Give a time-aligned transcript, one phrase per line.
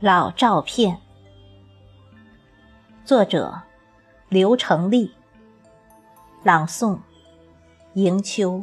[0.00, 1.00] 老照片，
[3.04, 3.62] 作者
[4.28, 5.12] 刘成立，
[6.44, 7.00] 朗诵
[7.94, 8.62] 迎秋。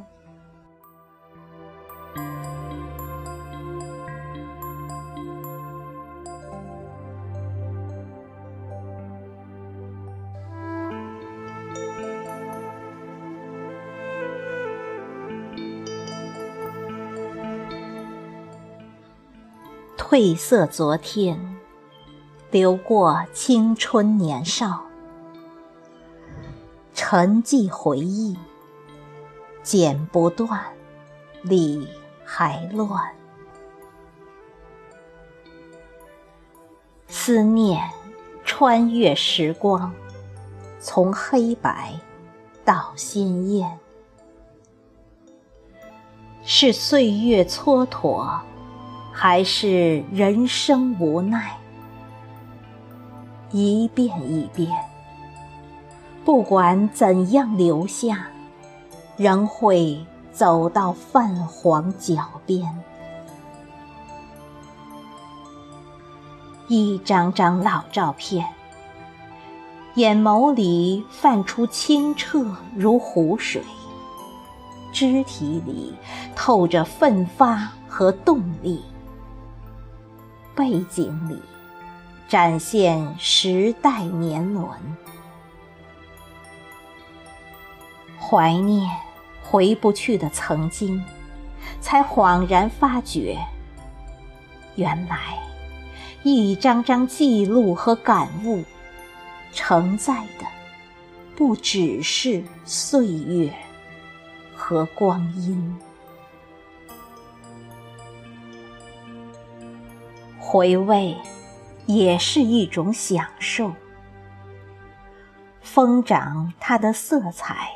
[20.08, 21.58] 褪色昨天，
[22.52, 24.84] 流过青春年少，
[26.94, 28.38] 沉寂回忆，
[29.64, 30.62] 剪不断，
[31.42, 31.90] 理
[32.24, 33.12] 还乱。
[37.08, 37.90] 思念
[38.44, 39.92] 穿越时光，
[40.80, 42.00] 从黑白
[42.64, 43.80] 到鲜艳，
[46.44, 48.40] 是岁月蹉跎。
[49.18, 51.58] 还是人生无奈，
[53.50, 54.70] 一遍一遍，
[56.26, 58.28] 不管怎样留下，
[59.16, 62.62] 仍会走到泛黄脚边。
[66.68, 68.46] 一张张老照片，
[69.94, 73.64] 眼眸里泛出清澈如湖水，
[74.92, 75.96] 肢体里
[76.36, 78.84] 透着奋发和动力。
[80.56, 81.42] 背景里
[82.30, 84.68] 展现时代年轮，
[88.18, 88.90] 怀念
[89.44, 91.04] 回不去的曾经，
[91.82, 93.38] 才恍然发觉，
[94.76, 95.38] 原来
[96.24, 98.64] 一张张记录和感悟，
[99.52, 100.46] 承载的
[101.36, 103.54] 不只是岁月
[104.56, 105.78] 和光阴。
[110.48, 111.18] 回味，
[111.88, 113.74] 也是一种享受。
[115.60, 117.68] 疯长它的色彩，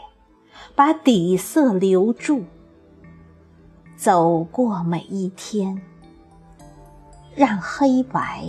[0.75, 2.45] 把底色留住。
[3.97, 5.81] 走过每一天，
[7.35, 8.47] 让黑白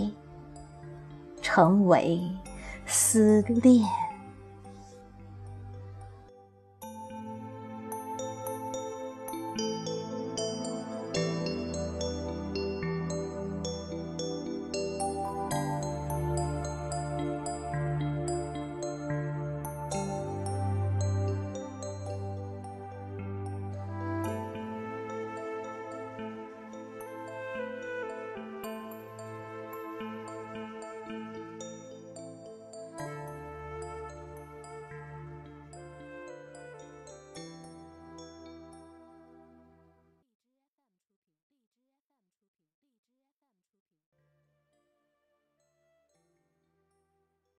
[1.41, 2.21] 成为
[2.85, 3.89] 思念。